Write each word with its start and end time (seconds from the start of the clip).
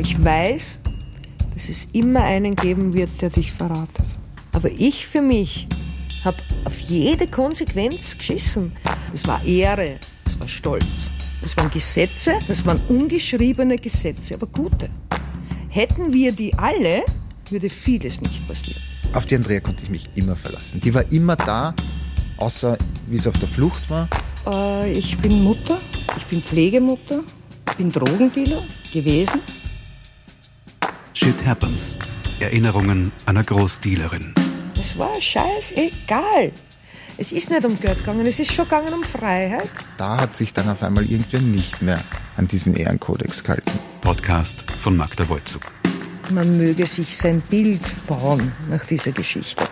Ich 0.00 0.24
weiß, 0.24 0.78
dass 1.52 1.68
es 1.68 1.86
immer 1.92 2.24
einen 2.24 2.56
geben 2.56 2.94
wird, 2.94 3.10
der 3.20 3.28
dich 3.28 3.52
verratet. 3.52 4.06
Aber 4.52 4.70
ich 4.70 5.06
für 5.06 5.20
mich 5.20 5.68
habe 6.24 6.38
auf 6.64 6.80
jede 6.80 7.26
Konsequenz 7.26 8.16
geschissen. 8.16 8.72
Das 9.12 9.26
war 9.26 9.44
Ehre, 9.44 9.98
das 10.24 10.40
war 10.40 10.48
Stolz. 10.48 11.10
Das 11.42 11.54
waren 11.58 11.70
Gesetze, 11.70 12.38
das 12.48 12.64
waren 12.64 12.80
ungeschriebene 12.88 13.76
Gesetze, 13.76 14.36
aber 14.36 14.46
gute. 14.46 14.88
Hätten 15.68 16.14
wir 16.14 16.32
die 16.32 16.54
alle, 16.54 17.02
würde 17.50 17.68
vieles 17.68 18.22
nicht 18.22 18.48
passieren. 18.48 18.80
Auf 19.12 19.26
die 19.26 19.36
Andrea 19.36 19.60
konnte 19.60 19.82
ich 19.82 19.90
mich 19.90 20.08
immer 20.14 20.34
verlassen. 20.34 20.80
Die 20.80 20.94
war 20.94 21.12
immer 21.12 21.36
da, 21.36 21.74
außer 22.38 22.78
wie 23.06 23.16
es 23.16 23.26
auf 23.26 23.38
der 23.38 23.48
Flucht 23.50 23.90
war. 23.90 24.08
Äh, 24.46 24.92
ich 24.92 25.18
bin 25.18 25.44
Mutter, 25.44 25.78
ich 26.16 26.24
bin 26.24 26.42
Pflegemutter, 26.42 27.22
ich 27.68 27.74
bin 27.74 27.92
Drogendealer 27.92 28.62
gewesen. 28.94 29.40
Shit 31.30 31.46
Happens. 31.46 31.96
Erinnerungen 32.40 33.12
einer 33.24 33.44
Großdealerin. 33.44 34.34
Es 34.80 34.98
war 34.98 35.14
scheißegal. 35.20 36.50
Es 37.18 37.30
ist 37.30 37.50
nicht 37.50 37.64
um 37.64 37.78
Geld 37.78 37.98
gegangen, 37.98 38.26
es 38.26 38.40
ist 38.40 38.52
schon 38.52 38.64
gegangen 38.64 38.92
um 38.92 39.04
Freiheit. 39.04 39.70
Da 39.96 40.20
hat 40.20 40.34
sich 40.34 40.52
dann 40.52 40.68
auf 40.68 40.82
einmal 40.82 41.08
irgendwer 41.08 41.40
nicht 41.40 41.82
mehr 41.82 42.02
an 42.36 42.48
diesen 42.48 42.74
Ehrenkodex 42.74 43.44
gehalten. 43.44 43.70
Podcast 44.00 44.64
von 44.80 44.96
Magda 44.96 45.28
Wolzug. 45.28 45.72
Man 46.32 46.56
möge 46.56 46.84
sich 46.84 47.16
sein 47.16 47.40
Bild 47.42 47.82
bauen 48.08 48.50
nach 48.68 48.84
dieser 48.84 49.12
Geschichte. 49.12 49.62